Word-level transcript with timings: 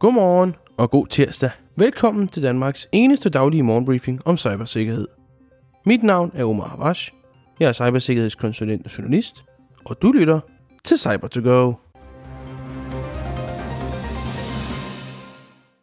Godmorgen 0.00 0.54
og 0.76 0.90
god 0.90 1.06
tirsdag. 1.06 1.50
Velkommen 1.76 2.28
til 2.28 2.42
Danmarks 2.42 2.88
eneste 2.92 3.30
daglige 3.30 3.62
morgenbriefing 3.62 4.20
om 4.24 4.36
cybersikkerhed. 4.36 5.08
Mit 5.86 6.02
navn 6.02 6.32
er 6.34 6.44
Omar 6.44 6.68
Havash. 6.68 7.12
Jeg 7.60 7.68
er 7.68 7.72
cybersikkerhedskonsulent 7.72 8.86
og 8.86 8.98
journalist, 8.98 9.44
og 9.84 10.02
du 10.02 10.12
lytter 10.12 10.40
til 10.84 10.98
cyber 10.98 11.28
to 11.28 11.40
go 11.40 11.72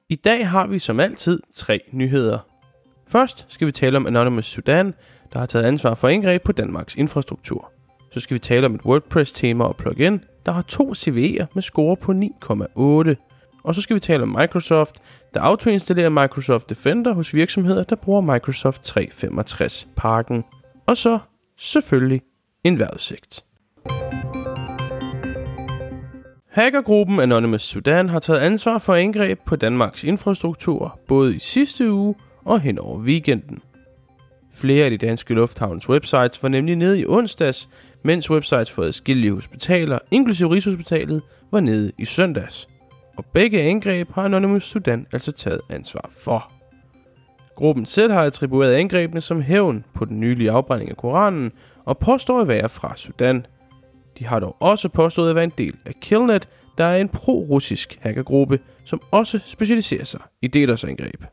I 0.10 0.16
dag 0.16 0.50
har 0.50 0.68
vi 0.68 0.80
som 0.80 1.00
altid 1.00 1.40
tre 1.56 1.80
nyheder. 1.92 2.40
Først 3.08 3.46
skal 3.50 3.68
vi 3.68 3.72
tale 3.72 3.98
om 3.98 4.08
Anonymous 4.08 4.46
Sudan, 4.46 4.94
der 5.34 5.40
har 5.40 5.46
taget 5.46 5.66
ansvar 5.66 5.96
for 5.96 6.08
indgreb 6.08 6.44
på 6.44 6.52
Danmarks 6.52 6.96
infrastruktur. 6.96 7.72
Så 8.12 8.20
skal 8.20 8.34
vi 8.34 8.40
tale 8.40 8.66
om 8.66 8.76
et 8.76 8.82
WordPress-tema 8.86 9.64
og 9.64 9.76
plugin, 9.76 10.24
der 10.46 10.52
har 10.52 10.62
to 10.62 10.92
CV'er 10.92 11.46
med 11.54 11.62
score 11.62 11.98
på 11.98 12.12
9,8. 12.12 13.25
Og 13.66 13.76
så 13.76 13.82
skal 13.82 13.94
vi 13.94 14.00
tale 14.00 14.24
om 14.24 14.36
Microsoft, 14.40 15.02
der 15.34 15.42
autoinstallerer 15.42 16.10
Microsoft 16.10 16.70
Defender 16.70 17.14
hos 17.14 17.34
virksomheder, 17.34 17.84
der 17.84 17.96
bruger 17.96 18.22
Microsoft 18.22 18.98
365-pakken. 18.98 20.44
Og 20.88 20.98
så 20.98 21.20
selvfølgelig 21.58 22.22
en 22.64 22.80
vejrudsigt. 22.80 23.46
Hackergruppen 26.52 27.20
Anonymous 27.20 27.62
Sudan 27.62 28.10
har 28.10 28.20
taget 28.20 28.40
ansvar 28.40 28.78
for 28.78 28.96
angreb 28.96 29.40
på 29.46 29.56
Danmarks 29.56 30.04
infrastruktur, 30.04 31.00
både 31.08 31.36
i 31.36 31.40
sidste 31.40 31.92
uge 31.92 32.16
og 32.46 32.60
hen 32.60 32.80
over 32.80 33.00
weekenden. 33.00 33.62
Flere 34.54 34.86
af 34.86 34.92
de 34.92 34.98
danske 34.98 35.34
lufthavns 35.34 35.90
websites 35.90 36.44
var 36.44 36.50
nemlig 36.50 36.76
nede 36.76 37.00
i 37.00 37.06
onsdags, 37.06 37.70
mens 38.04 38.32
websites 38.32 38.72
for 38.72 38.84
adskillige 38.84 39.34
hospitaler, 39.34 40.00
inklusive 40.12 40.52
Rigshospitalet, 40.52 41.22
var 41.52 41.60
nede 41.60 41.92
i 41.98 42.06
søndags 42.06 42.68
og 43.18 43.26
begge 43.26 43.62
angreb 43.62 44.12
har 44.12 44.26
Anonymous 44.26 44.64
Sudan 44.64 45.08
altså 45.12 45.32
taget 45.32 45.62
ansvar 45.70 46.10
for. 46.12 46.52
Gruppen 47.56 47.86
selv 47.86 48.14
har 48.14 48.22
attribueret 48.22 48.74
angrebene 48.74 49.22
som 49.22 49.42
hævn 49.42 49.86
på 49.94 50.06
den 50.06 50.20
nylige 50.20 50.52
afbrænding 50.52 50.90
af 50.90 50.98
Koranen 50.98 51.52
og 51.86 51.98
påstår 51.98 52.42
at 52.42 52.48
være 52.48 52.70
fra 52.70 52.96
Sudan. 52.96 53.46
De 54.20 54.26
har 54.26 54.40
dog 54.40 54.56
også 54.60 54.90
påstået 54.90 55.30
at 55.30 55.36
være 55.36 55.44
en 55.44 55.54
del 55.58 55.76
af 55.86 55.94
Killnet, 56.02 56.50
der 56.78 56.84
er 56.84 56.98
en 56.98 57.10
pro-russisk 57.10 57.98
hackergruppe, 58.02 58.60
som 58.86 59.02
også 59.12 59.40
specialiserer 59.46 60.04
sig 60.04 60.20
i 60.42 60.48
DDoS-angreb. 60.48 61.24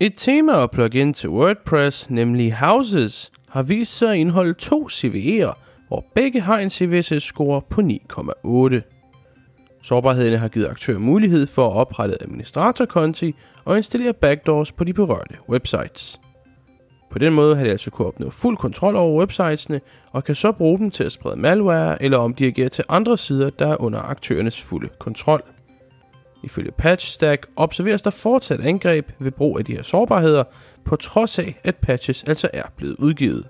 Et 0.00 0.12
tema 0.16 0.52
og 0.52 0.70
plugin 0.70 1.14
til 1.14 1.28
WordPress, 1.28 2.10
nemlig 2.10 2.54
Houses, 2.54 3.32
har 3.48 3.62
vist 3.62 3.98
sig 3.98 4.10
at 4.10 4.16
indeholde 4.16 4.54
to 4.54 4.88
CVE'er, 4.92 5.52
hvor 5.90 6.04
begge 6.14 6.40
har 6.40 6.58
en 6.58 6.70
CVSS-score 6.70 7.62
på 7.70 7.80
9,8. 7.80 8.80
Sårbarhederne 9.82 10.38
har 10.38 10.48
givet 10.48 10.66
aktører 10.66 10.98
mulighed 10.98 11.46
for 11.46 11.66
at 11.66 11.76
oprette 11.76 12.22
administratorkonti 12.22 13.34
og 13.64 13.76
installere 13.76 14.12
backdoors 14.12 14.72
på 14.72 14.84
de 14.84 14.92
berørte 14.92 15.34
websites. 15.48 16.20
På 17.10 17.18
den 17.18 17.32
måde 17.32 17.56
har 17.56 17.64
de 17.64 17.70
altså 17.70 17.90
kunnet 17.90 18.08
opnå 18.08 18.30
fuld 18.30 18.56
kontrol 18.56 18.96
over 18.96 19.18
websitesene 19.18 19.80
og 20.12 20.24
kan 20.24 20.34
så 20.34 20.52
bruge 20.52 20.78
dem 20.78 20.90
til 20.90 21.04
at 21.04 21.12
sprede 21.12 21.36
malware 21.36 22.02
eller 22.02 22.18
omdirigere 22.18 22.68
til 22.68 22.84
andre 22.88 23.18
sider, 23.18 23.50
der 23.50 23.68
er 23.68 23.80
under 23.80 23.98
aktørernes 23.98 24.62
fulde 24.62 24.88
kontrol. 24.98 25.42
Ifølge 26.42 26.72
PatchStack 26.72 27.46
observeres 27.56 28.02
der 28.02 28.10
fortsat 28.10 28.60
angreb 28.60 29.10
ved 29.18 29.30
brug 29.30 29.58
af 29.58 29.64
de 29.64 29.76
her 29.76 29.82
sårbarheder, 29.82 30.44
på 30.84 30.96
trods 30.96 31.38
af 31.38 31.60
at 31.64 31.76
patches 31.76 32.24
altså 32.24 32.50
er 32.52 32.64
blevet 32.76 32.96
udgivet. 32.98 33.46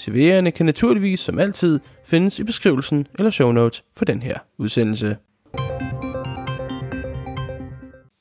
CV'erne 0.00 0.50
kan 0.50 0.66
naturligvis 0.66 1.20
som 1.20 1.38
altid 1.38 1.80
findes 2.04 2.38
i 2.38 2.44
beskrivelsen 2.44 3.06
eller 3.18 3.30
show 3.30 3.52
notes 3.52 3.84
for 3.96 4.04
den 4.04 4.22
her 4.22 4.38
udsendelse. 4.58 5.16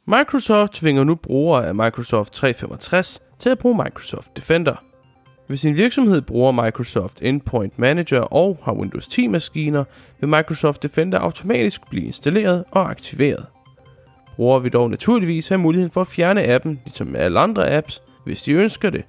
Microsoft 0.07 0.73
tvinger 0.73 1.03
nu 1.03 1.15
brugere 1.15 1.67
af 1.67 1.75
Microsoft 1.75 2.33
365 2.33 3.21
til 3.39 3.49
at 3.49 3.59
bruge 3.59 3.83
Microsoft 3.83 4.37
Defender. 4.37 4.83
Hvis 5.47 5.65
en 5.65 5.77
virksomhed 5.77 6.21
bruger 6.21 6.51
Microsoft 6.51 7.21
Endpoint 7.21 7.79
Manager 7.79 8.19
og 8.19 8.59
har 8.63 8.73
Windows 8.73 9.07
10 9.07 9.27
maskiner, 9.27 9.83
vil 10.19 10.29
Microsoft 10.29 10.83
Defender 10.83 11.19
automatisk 11.19 11.89
blive 11.89 12.05
installeret 12.05 12.63
og 12.71 12.89
aktiveret. 12.89 13.45
Brugere 14.35 14.61
vil 14.61 14.73
dog 14.73 14.89
naturligvis 14.89 15.47
have 15.47 15.57
muligheden 15.57 15.91
for 15.91 16.01
at 16.01 16.07
fjerne 16.07 16.43
appen, 16.43 16.81
ligesom 16.85 17.07
med 17.07 17.19
alle 17.19 17.39
andre 17.39 17.71
apps, 17.77 18.01
hvis 18.25 18.43
de 18.43 18.51
ønsker 18.51 18.89
det, 18.89 19.05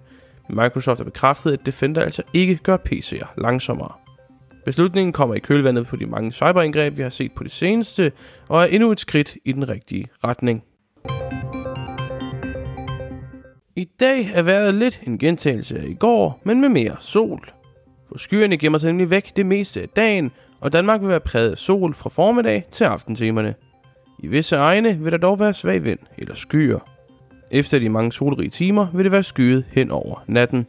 Microsoft 0.48 0.98
har 0.98 1.04
bekræftet, 1.04 1.52
at 1.52 1.66
Defender 1.66 2.02
altså 2.02 2.22
ikke 2.32 2.56
gør 2.56 2.76
PC'er 2.76 3.26
langsommere. 3.36 3.92
Beslutningen 4.64 5.12
kommer 5.12 5.34
i 5.34 5.38
kølvandet 5.38 5.86
på 5.86 5.96
de 5.96 6.06
mange 6.06 6.32
cyberangreb, 6.32 6.96
vi 6.96 7.02
har 7.02 7.10
set 7.10 7.32
på 7.36 7.42
det 7.44 7.52
seneste, 7.52 8.12
og 8.48 8.62
er 8.62 8.66
endnu 8.66 8.92
et 8.92 9.00
skridt 9.00 9.36
i 9.44 9.52
den 9.52 9.68
rigtige 9.68 10.06
retning. 10.24 10.64
I 13.76 13.88
dag 14.00 14.30
er 14.34 14.42
vejret 14.42 14.74
lidt 14.74 15.00
en 15.02 15.18
gentagelse 15.18 15.78
af 15.78 15.84
i 15.84 15.94
går, 15.94 16.40
men 16.44 16.60
med 16.60 16.68
mere 16.68 16.96
sol. 17.00 17.50
For 18.08 18.18
skyerne 18.18 18.56
gemmer 18.56 18.78
sig 18.78 18.86
nemlig 18.86 19.10
væk 19.10 19.36
det 19.36 19.46
meste 19.46 19.82
af 19.82 19.88
dagen, 19.88 20.30
og 20.60 20.72
Danmark 20.72 21.00
vil 21.00 21.08
være 21.08 21.20
præget 21.20 21.50
af 21.50 21.58
sol 21.58 21.94
fra 21.94 22.10
formiddag 22.10 22.64
til 22.70 22.84
aftentimerne. 22.84 23.54
I 24.18 24.26
visse 24.26 24.56
egne 24.56 24.98
vil 24.98 25.12
der 25.12 25.18
dog 25.18 25.40
være 25.40 25.54
svag 25.54 25.84
vind 25.84 25.98
eller 26.18 26.34
skyer. 26.34 26.93
Efter 27.54 27.78
de 27.78 27.88
mange 27.88 28.12
solrige 28.12 28.50
timer 28.50 28.86
vil 28.94 29.04
det 29.04 29.12
være 29.12 29.22
skyet 29.22 29.64
hen 29.72 29.90
over 29.90 30.24
natten. 30.26 30.66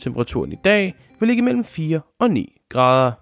Temperaturen 0.00 0.52
i 0.52 0.58
dag 0.64 0.94
vil 1.20 1.26
ligge 1.26 1.42
mellem 1.42 1.64
4 1.64 2.00
og 2.20 2.30
9 2.30 2.60
grader. 2.68 3.12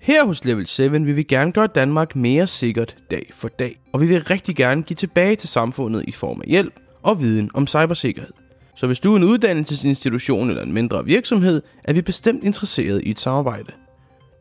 Her 0.00 0.26
hos 0.26 0.44
Level 0.44 0.66
7 0.66 0.92
vil 0.92 1.16
vi 1.16 1.22
gerne 1.22 1.52
gøre 1.52 1.66
Danmark 1.66 2.16
mere 2.16 2.46
sikkert 2.46 2.96
dag 3.10 3.30
for 3.34 3.48
dag, 3.48 3.80
og 3.92 4.00
vi 4.00 4.06
vil 4.06 4.24
rigtig 4.24 4.56
gerne 4.56 4.82
give 4.82 4.94
tilbage 4.94 5.36
til 5.36 5.48
samfundet 5.48 6.04
i 6.08 6.12
form 6.12 6.40
af 6.40 6.48
hjælp 6.48 6.80
og 7.02 7.20
viden 7.20 7.50
om 7.54 7.66
cybersikkerhed. 7.66 8.32
Så 8.76 8.86
hvis 8.86 9.00
du 9.00 9.12
er 9.12 9.16
en 9.16 9.24
uddannelsesinstitution 9.24 10.48
eller 10.48 10.62
en 10.62 10.72
mindre 10.72 11.04
virksomhed, 11.04 11.62
er 11.84 11.92
vi 11.92 12.02
bestemt 12.02 12.44
interesseret 12.44 13.02
i 13.02 13.10
et 13.10 13.18
samarbejde. 13.18 13.72